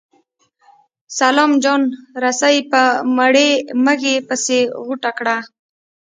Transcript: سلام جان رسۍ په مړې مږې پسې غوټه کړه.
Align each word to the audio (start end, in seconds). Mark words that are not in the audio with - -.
سلام 1.17 1.51
جان 1.63 1.81
رسۍ 2.23 2.57
په 2.71 2.81
مړې 3.17 3.49
مږې 3.85 4.15
پسې 4.27 4.59
غوټه 4.85 5.11
کړه. 5.17 5.37